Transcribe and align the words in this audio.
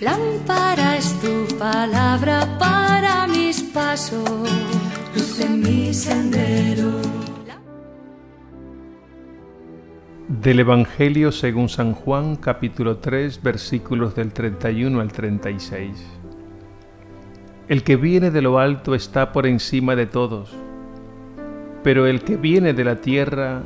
Lámpara 0.00 0.96
es 0.96 1.12
tu 1.20 1.56
palabra 1.58 2.56
para 2.56 3.26
mis 3.26 3.60
pasos, 3.64 4.48
luz 5.12 5.40
en 5.40 5.58
mi 5.60 5.92
sendero. 5.92 6.92
Del 10.28 10.60
Evangelio 10.60 11.32
según 11.32 11.68
San 11.68 11.94
Juan 11.94 12.36
capítulo 12.36 12.98
3 12.98 13.42
versículos 13.42 14.14
del 14.14 14.32
31 14.32 15.00
al 15.00 15.10
36. 15.10 16.06
El 17.66 17.82
que 17.82 17.96
viene 17.96 18.30
de 18.30 18.42
lo 18.42 18.60
alto 18.60 18.94
está 18.94 19.32
por 19.32 19.48
encima 19.48 19.96
de 19.96 20.06
todos, 20.06 20.54
pero 21.82 22.06
el 22.06 22.22
que 22.22 22.36
viene 22.36 22.72
de 22.72 22.84
la 22.84 23.00
tierra 23.00 23.62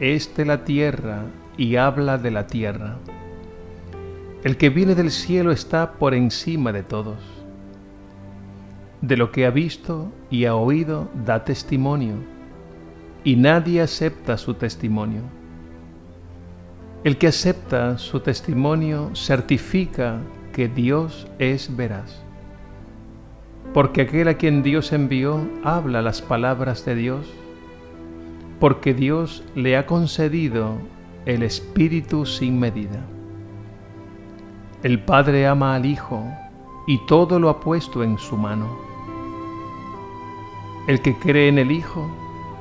es 0.00 0.34
de 0.34 0.46
la 0.46 0.64
tierra 0.64 1.24
y 1.58 1.76
habla 1.76 2.16
de 2.16 2.30
la 2.30 2.46
tierra. 2.46 2.96
El 4.44 4.56
que 4.56 4.70
viene 4.70 4.94
del 4.94 5.10
cielo 5.10 5.50
está 5.50 5.94
por 5.94 6.14
encima 6.14 6.72
de 6.72 6.84
todos. 6.84 7.18
De 9.00 9.16
lo 9.16 9.32
que 9.32 9.46
ha 9.46 9.50
visto 9.50 10.12
y 10.30 10.44
ha 10.44 10.54
oído 10.54 11.08
da 11.26 11.44
testimonio, 11.44 12.14
y 13.24 13.34
nadie 13.34 13.80
acepta 13.80 14.38
su 14.38 14.54
testimonio. 14.54 15.22
El 17.02 17.18
que 17.18 17.26
acepta 17.26 17.98
su 17.98 18.20
testimonio 18.20 19.10
certifica 19.16 20.20
que 20.52 20.68
Dios 20.68 21.26
es 21.40 21.76
veraz, 21.76 22.22
porque 23.74 24.02
aquel 24.02 24.28
a 24.28 24.34
quien 24.34 24.62
Dios 24.62 24.92
envió 24.92 25.48
habla 25.64 26.00
las 26.00 26.22
palabras 26.22 26.84
de 26.84 26.94
Dios, 26.94 27.26
porque 28.60 28.94
Dios 28.94 29.42
le 29.56 29.76
ha 29.76 29.86
concedido 29.86 30.78
el 31.26 31.42
Espíritu 31.42 32.24
sin 32.24 32.60
medida. 32.60 33.00
El 34.84 35.00
Padre 35.00 35.44
ama 35.44 35.74
al 35.74 35.84
Hijo 35.86 36.22
y 36.86 36.98
todo 37.06 37.40
lo 37.40 37.48
ha 37.48 37.58
puesto 37.58 38.04
en 38.04 38.16
su 38.16 38.36
mano. 38.36 38.68
El 40.86 41.02
que 41.02 41.16
cree 41.16 41.48
en 41.48 41.58
el 41.58 41.72
Hijo 41.72 42.08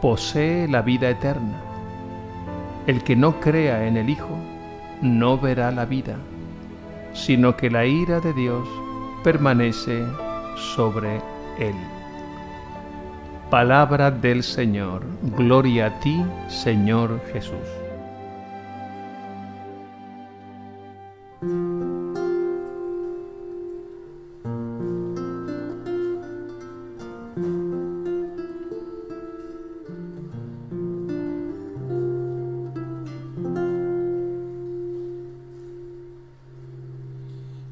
posee 0.01 0.67
la 0.67 0.81
vida 0.81 1.11
eterna. 1.11 1.61
El 2.87 3.03
que 3.03 3.15
no 3.15 3.39
crea 3.39 3.85
en 3.85 3.97
el 3.97 4.09
Hijo 4.09 4.35
no 5.03 5.37
verá 5.37 5.69
la 5.69 5.85
vida, 5.85 6.15
sino 7.13 7.55
que 7.55 7.69
la 7.69 7.85
ira 7.85 8.19
de 8.19 8.33
Dios 8.33 8.67
permanece 9.23 10.03
sobre 10.55 11.17
él. 11.59 11.75
Palabra 13.51 14.09
del 14.09 14.41
Señor. 14.41 15.03
Gloria 15.37 15.85
a 15.85 15.99
ti, 15.99 16.25
Señor 16.47 17.21
Jesús. 17.31 17.76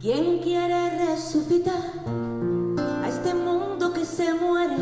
¿Quién 0.06 0.38
quiere 0.38 1.08
resucitar 1.08 1.82
a 3.02 3.08
este 3.10 3.34
mundo 3.34 3.92
que 3.92 4.06
se 4.06 4.36
muere? 4.36 4.78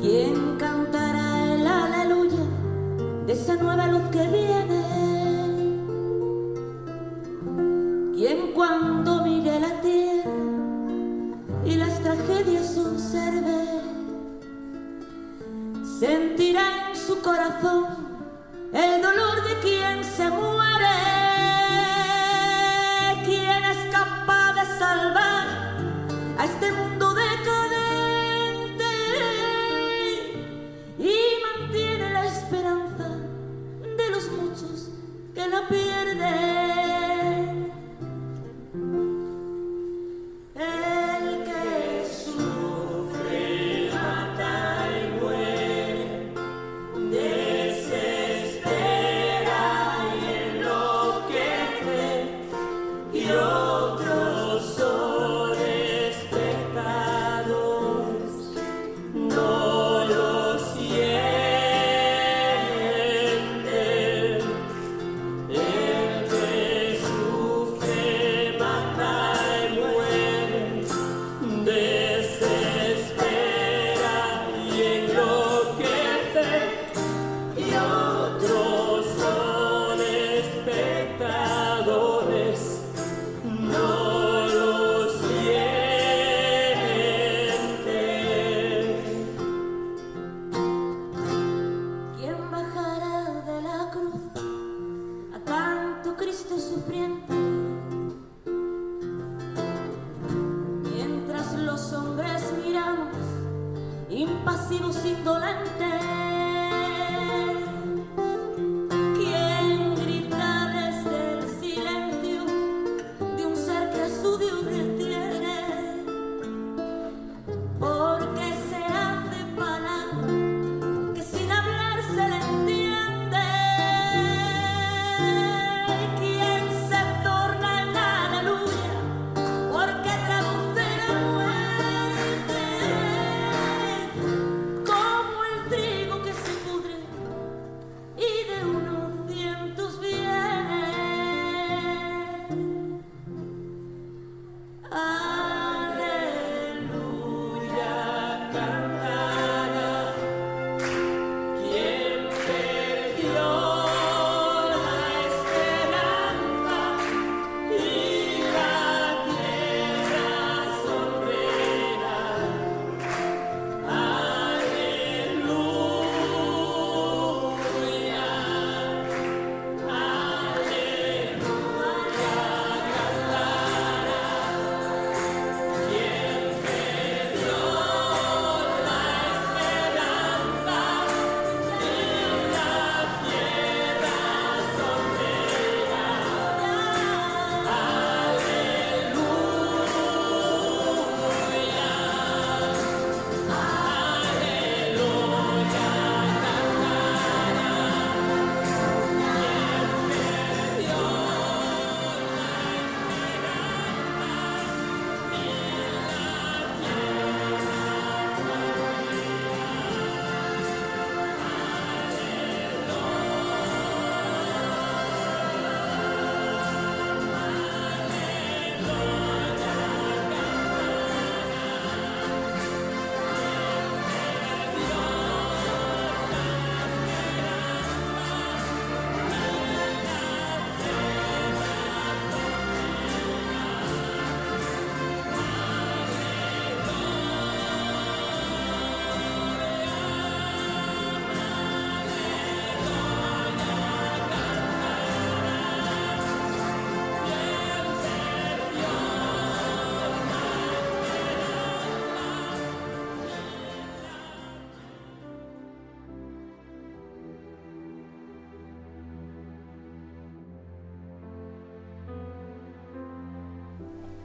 ¿Quién 0.00 0.56
cantará 0.56 1.52
el 1.52 1.66
aleluya 1.66 2.46
de 3.26 3.32
esa 3.34 3.56
nueva 3.56 3.88
luz 3.88 4.08
que 4.10 4.26
viene? 4.26 4.82
¿Quién 8.14 8.52
cuando 8.54 9.22
mire 9.22 9.60
la 9.60 9.82
tierra 9.82 10.30
y 11.66 11.74
las 11.74 12.00
tragedias 12.00 12.78
observe 12.78 13.66
sentirá 16.00 16.88
en 16.88 16.96
su 16.96 17.20
corazón 17.20 17.84
el 18.72 19.02
dolor 19.02 19.44
de 19.46 19.60
quien 19.60 20.02
se 20.02 20.30
muere? 20.30 21.23
Salvar 24.78 25.46
a 26.38 26.44
este 26.44 26.72
mundo 26.72 27.14
decadente 27.14 28.84
y 30.98 31.14
mantiene 31.44 32.10
la 32.10 32.26
esperanza 32.26 33.08
de 33.96 34.10
los 34.10 34.30
muchos 34.32 34.90
que 35.34 35.48
la 35.48 35.68
pierden? 35.68 36.53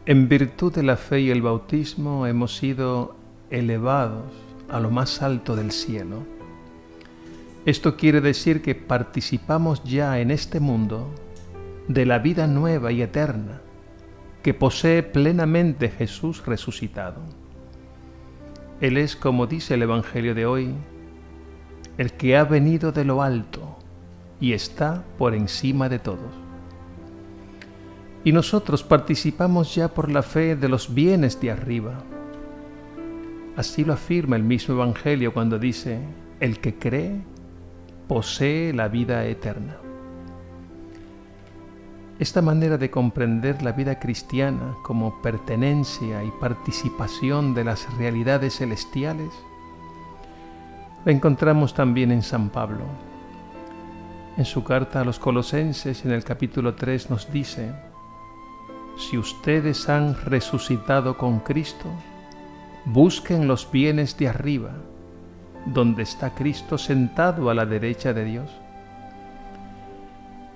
En 0.09 0.27
virtud 0.27 0.73
de 0.73 0.81
la 0.81 0.97
fe 0.97 1.21
y 1.21 1.29
el 1.29 1.43
bautismo 1.43 2.25
hemos 2.25 2.57
sido 2.57 3.15
elevados 3.51 4.23
a 4.67 4.79
lo 4.79 4.89
más 4.89 5.21
alto 5.21 5.55
del 5.55 5.71
cielo. 5.71 6.23
Esto 7.63 7.95
quiere 7.95 8.19
decir 8.19 8.63
que 8.63 8.73
participamos 8.73 9.83
ya 9.83 10.19
en 10.19 10.31
este 10.31 10.59
mundo 10.59 11.13
de 11.87 12.07
la 12.07 12.17
vida 12.17 12.47
nueva 12.47 12.91
y 12.91 13.03
eterna 13.03 13.61
que 14.41 14.55
posee 14.55 15.03
plenamente 15.03 15.89
Jesús 15.89 16.43
resucitado. 16.43 17.21
Él 18.81 18.97
es, 18.97 19.15
como 19.15 19.45
dice 19.45 19.75
el 19.75 19.83
Evangelio 19.83 20.33
de 20.33 20.47
hoy, 20.47 20.73
el 21.99 22.13
que 22.13 22.35
ha 22.35 22.45
venido 22.45 22.91
de 22.91 23.05
lo 23.05 23.21
alto 23.21 23.77
y 24.39 24.53
está 24.53 25.03
por 25.19 25.35
encima 25.35 25.87
de 25.87 25.99
todos. 25.99 26.48
Y 28.23 28.31
nosotros 28.31 28.83
participamos 28.83 29.73
ya 29.73 29.87
por 29.87 30.11
la 30.11 30.21
fe 30.21 30.55
de 30.55 30.67
los 30.67 30.93
bienes 30.93 31.39
de 31.39 31.51
arriba. 31.51 32.03
Así 33.55 33.83
lo 33.83 33.93
afirma 33.93 34.35
el 34.35 34.43
mismo 34.43 34.75
Evangelio 34.75 35.33
cuando 35.33 35.57
dice, 35.57 35.99
el 36.39 36.59
que 36.59 36.75
cree 36.75 37.21
posee 38.07 38.73
la 38.73 38.87
vida 38.87 39.25
eterna. 39.25 39.77
Esta 42.19 42.41
manera 42.41 42.77
de 42.77 42.91
comprender 42.91 43.61
la 43.61 43.71
vida 43.71 43.99
cristiana 43.99 44.75
como 44.83 45.21
pertenencia 45.21 46.23
y 46.23 46.31
participación 46.41 47.53
de 47.53 47.63
las 47.63 47.87
realidades 47.97 48.57
celestiales 48.57 49.29
la 51.05 51.13
encontramos 51.13 51.73
también 51.73 52.11
en 52.11 52.21
San 52.21 52.49
Pablo. 52.49 52.83
En 54.35 54.43
su 54.43 54.65
carta 54.65 54.99
a 54.99 55.05
los 55.05 55.17
colosenses 55.17 56.03
en 56.03 56.11
el 56.11 56.25
capítulo 56.25 56.75
3 56.75 57.09
nos 57.09 57.31
dice, 57.31 57.71
si 58.99 59.17
ustedes 59.17 59.87
han 59.87 60.13
resucitado 60.25 61.17
con 61.17 61.39
Cristo, 61.39 61.87
busquen 62.83 63.47
los 63.47 63.71
bienes 63.71 64.17
de 64.17 64.27
arriba, 64.27 64.71
donde 65.65 66.03
está 66.03 66.35
Cristo 66.35 66.77
sentado 66.77 67.49
a 67.49 67.53
la 67.53 67.65
derecha 67.65 68.13
de 68.13 68.25
Dios. 68.25 68.51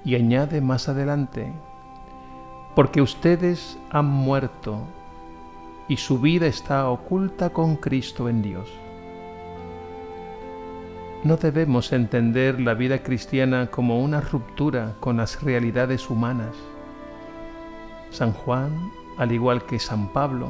Y 0.03 0.15
añade 0.15 0.59
más 0.59 0.89
adelante, 0.89 1.53
porque 2.75 3.01
ustedes 3.01 3.79
han 3.89 4.07
muerto 4.07 4.81
y 5.87 5.95
su 5.95 6.19
vida 6.19 6.45
está 6.45 6.89
oculta 6.89 7.51
con 7.51 7.77
Cristo 7.77 8.27
en 8.27 8.41
Dios. 8.41 8.69
No 11.23 11.37
debemos 11.37 11.93
entender 11.93 12.59
la 12.59 12.73
vida 12.73 13.03
cristiana 13.03 13.67
como 13.67 14.03
una 14.03 14.19
ruptura 14.19 14.95
con 14.99 15.15
las 15.15 15.41
realidades 15.41 16.09
humanas. 16.09 16.72
San 18.13 18.31
Juan, 18.31 18.91
al 19.17 19.31
igual 19.31 19.65
que 19.65 19.79
San 19.79 20.07
Pablo, 20.13 20.49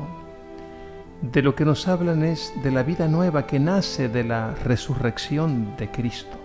de 1.21 1.41
lo 1.41 1.55
que 1.55 1.63
nos 1.63 1.87
hablan 1.87 2.23
es 2.23 2.53
de 2.61 2.71
la 2.71 2.83
vida 2.83 3.07
nueva 3.07 3.47
que 3.47 3.57
nace 3.57 4.09
de 4.09 4.25
la 4.25 4.53
resurrección 4.53 5.77
de 5.77 5.89
Cristo 5.89 6.37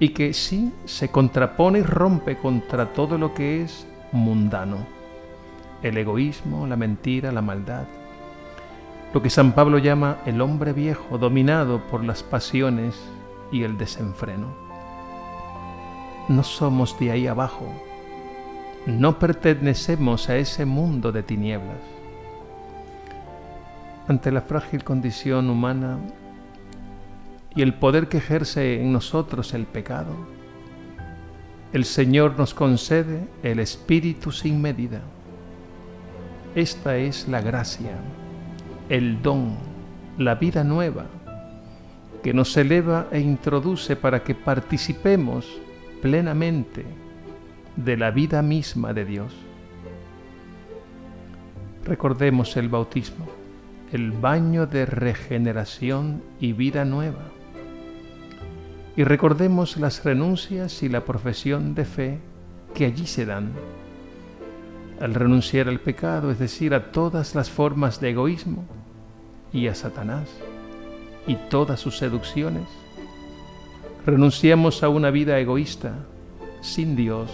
y 0.00 0.08
que 0.08 0.32
sí 0.32 0.72
se 0.86 1.10
contrapone 1.10 1.80
y 1.80 1.82
rompe 1.82 2.38
contra 2.38 2.94
todo 2.94 3.18
lo 3.18 3.34
que 3.34 3.62
es 3.62 3.86
mundano, 4.10 4.78
el 5.82 5.98
egoísmo, 5.98 6.66
la 6.66 6.76
mentira, 6.76 7.30
la 7.30 7.42
maldad, 7.42 7.84
lo 9.12 9.20
que 9.20 9.28
San 9.28 9.52
Pablo 9.52 9.76
llama 9.76 10.16
el 10.24 10.40
hombre 10.40 10.72
viejo 10.72 11.18
dominado 11.18 11.82
por 11.90 12.02
las 12.02 12.22
pasiones 12.22 12.98
y 13.52 13.64
el 13.64 13.76
desenfreno. 13.76 14.46
No 16.28 16.42
somos 16.42 16.98
de 16.98 17.10
ahí 17.10 17.26
abajo, 17.26 17.66
no 18.86 19.18
pertenecemos 19.18 20.28
a 20.28 20.36
ese 20.36 20.64
mundo 20.64 21.12
de 21.12 21.22
tinieblas. 21.22 21.78
Ante 24.08 24.30
la 24.30 24.42
frágil 24.42 24.84
condición 24.84 25.48
humana 25.48 25.98
y 27.54 27.62
el 27.62 27.74
poder 27.74 28.08
que 28.08 28.18
ejerce 28.18 28.82
en 28.82 28.92
nosotros 28.92 29.54
el 29.54 29.64
pecado, 29.64 30.14
el 31.72 31.84
Señor 31.84 32.38
nos 32.38 32.54
concede 32.54 33.26
el 33.42 33.58
Espíritu 33.58 34.30
sin 34.30 34.60
medida. 34.60 35.00
Esta 36.54 36.96
es 36.96 37.26
la 37.26 37.40
gracia 37.40 37.98
el 38.88 39.22
don, 39.22 39.56
la 40.18 40.34
vida 40.34 40.62
nueva, 40.62 41.06
que 42.22 42.34
nos 42.34 42.56
eleva 42.56 43.08
e 43.10 43.20
introduce 43.20 43.96
para 43.96 44.22
que 44.22 44.34
participemos 44.34 45.46
plenamente 46.02 46.84
de 47.76 47.96
la 47.96 48.10
vida 48.10 48.42
misma 48.42 48.92
de 48.92 49.04
Dios. 49.04 49.32
Recordemos 51.84 52.56
el 52.56 52.68
bautismo, 52.68 53.26
el 53.92 54.12
baño 54.12 54.66
de 54.66 54.86
regeneración 54.86 56.22
y 56.40 56.52
vida 56.52 56.84
nueva. 56.84 57.24
Y 58.96 59.04
recordemos 59.04 59.76
las 59.76 60.04
renuncias 60.04 60.82
y 60.82 60.88
la 60.88 61.04
profesión 61.04 61.74
de 61.74 61.84
fe 61.84 62.18
que 62.74 62.86
allí 62.86 63.06
se 63.06 63.26
dan 63.26 63.52
al 65.00 65.14
renunciar 65.14 65.68
al 65.68 65.80
pecado, 65.80 66.30
es 66.30 66.38
decir, 66.38 66.72
a 66.74 66.92
todas 66.92 67.34
las 67.34 67.50
formas 67.50 68.00
de 68.00 68.10
egoísmo 68.10 68.64
y 69.52 69.66
a 69.66 69.74
Satanás 69.74 70.28
y 71.26 71.36
todas 71.50 71.80
sus 71.80 71.98
seducciones. 71.98 72.68
Renunciamos 74.06 74.82
a 74.82 74.88
una 74.88 75.10
vida 75.10 75.38
egoísta, 75.38 75.94
sin 76.60 76.94
Dios, 76.94 77.30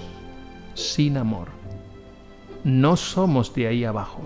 sin 0.74 1.16
amor. 1.16 1.48
No 2.64 2.96
somos 2.96 3.54
de 3.54 3.66
ahí 3.66 3.84
abajo. 3.84 4.20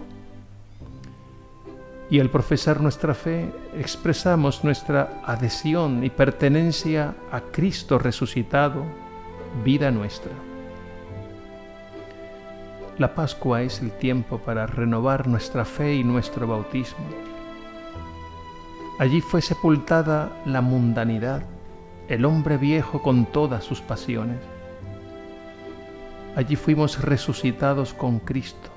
Y 2.11 2.21
al 2.21 2.31
profesar 2.31 2.81
nuestra 2.81 3.15
fe 3.15 3.51
expresamos 3.77 4.63
nuestra 4.63 5.23
adhesión 5.25 6.05
y 6.05 6.11
pertenencia 6.11 7.15
a 7.33 7.41
Cristo 7.41 7.99
resucitado, 7.99 8.85
vida 9.65 9.91
nuestra. 9.91 10.33
La 12.99 13.15
Pascua 13.15 13.63
es 13.63 13.81
el 13.81 13.91
tiempo 13.91 14.39
para 14.39 14.67
renovar 14.67 15.27
nuestra 15.27 15.65
fe 15.65 15.95
y 15.95 16.05
nuestro 16.05 16.47
bautismo. 16.47 17.05
Allí 19.01 19.21
fue 19.21 19.43
sepultada 19.43 20.31
la 20.47 20.61
mundanidad, 20.61 21.43
el 22.09 22.25
hombre 22.25 22.59
viejo 22.59 23.03
con 23.03 23.27
todas 23.27 23.65
sus 23.65 23.81
pasiones. 23.81 24.39
Allí 26.37 26.57
fuimos 26.57 27.00
resucitados 27.00 27.95
con 27.95 28.19
Cristo 28.19 28.71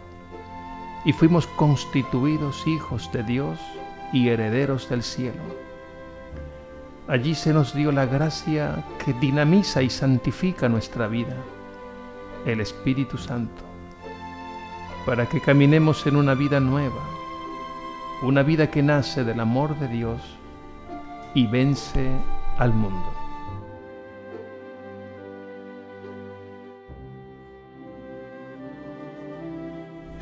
y 1.05 1.13
fuimos 1.13 1.47
constituidos 1.47 2.67
hijos 2.67 3.11
de 3.11 3.23
Dios 3.23 3.59
y 4.13 4.29
herederos 4.29 4.89
del 4.89 5.03
cielo. 5.03 5.41
Allí 7.07 7.35
se 7.35 7.53
nos 7.53 7.73
dio 7.73 7.91
la 7.91 8.05
gracia 8.05 8.83
que 9.03 9.13
dinamiza 9.13 9.81
y 9.81 9.89
santifica 9.89 10.67
nuestra 10.67 11.07
vida, 11.07 11.35
el 12.45 12.61
Espíritu 12.61 13.17
Santo 13.17 13.67
para 15.07 15.25
que 15.25 15.39
caminemos 15.39 16.05
en 16.05 16.17
una 16.17 16.33
vida 16.33 16.59
nueva, 16.59 17.01
una 18.23 18.43
vida 18.43 18.69
que 18.69 18.83
nace 18.83 19.23
del 19.23 19.39
amor 19.39 19.79
de 19.79 19.87
Dios 19.87 20.19
y 21.33 21.47
vence 21.47 22.11
al 22.57 22.73
mundo. 22.73 23.16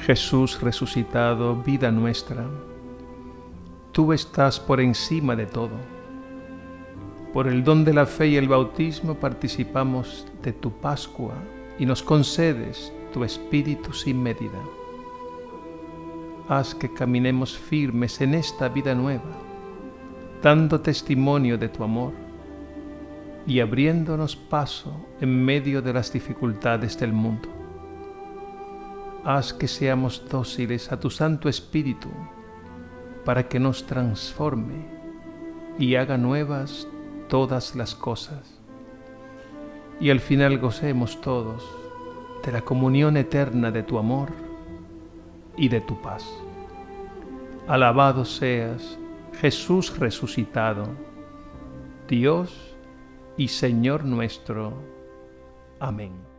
Jesús 0.06 0.62
resucitado, 0.62 1.56
vida 1.56 1.90
nuestra, 1.90 2.46
tú 3.92 4.14
estás 4.14 4.60
por 4.60 4.80
encima 4.80 5.36
de 5.36 5.48
todo. 5.48 5.72
Por 7.34 7.48
el 7.48 7.64
don 7.64 7.84
de 7.84 7.92
la 7.92 8.06
fe 8.06 8.28
y 8.28 8.36
el 8.36 8.48
bautismo 8.48 9.16
participamos 9.16 10.28
de 10.44 10.54
tu 10.54 10.72
Pascua 10.72 11.34
y 11.80 11.88
nos 11.88 12.04
concedes 12.04 12.94
tu 13.12 13.24
espíritu 13.24 13.94
sin 13.94 14.22
medida. 14.22 14.62
Haz 16.50 16.76
que 16.76 16.94
caminemos 16.94 17.58
firmes 17.58 18.22
en 18.22 18.36
esta 18.36 18.70
vida 18.70 18.94
nueva, 18.94 19.36
dando 20.40 20.82
testimonio 20.82 21.58
de 21.58 21.70
tu 21.70 21.84
amor 21.84 22.14
y 23.48 23.60
abriéndonos 23.60 24.36
paso 24.36 24.94
en 25.20 25.44
medio 25.44 25.82
de 25.82 25.94
las 25.94 26.14
dificultades 26.14 26.96
del 27.00 27.12
mundo. 27.12 27.55
Haz 29.26 29.54
que 29.54 29.68
seamos 29.68 30.24
dóciles 30.30 30.92
a 30.92 31.00
tu 31.00 31.10
Santo 31.10 31.50
Espíritu 31.50 32.10
para 33.26 33.48
que 33.48 33.60
nos 33.60 33.88
transforme 33.88 34.86
y 35.80 35.96
haga 35.96 36.16
nuevas 36.16 36.88
todas 37.28 37.76
las 37.76 37.96
cosas. 37.96 38.62
Y 40.00 40.12
al 40.12 40.20
final 40.20 40.60
gocemos 40.60 41.20
todos 41.22 41.68
de 42.46 42.52
la 42.52 42.62
comunión 42.62 43.18
eterna 43.18 43.72
de 43.72 43.82
tu 43.82 43.98
amor 43.98 44.30
y 45.58 45.70
de 45.70 45.82
tu 45.82 46.00
paz. 46.04 46.24
Alabado 47.68 48.26
seas, 48.26 49.00
Jesús 49.42 49.98
resucitado, 49.98 50.88
Dios 52.08 52.76
y 53.38 53.48
Señor 53.48 54.06
nuestro. 54.06 54.74
Amén. 55.80 56.35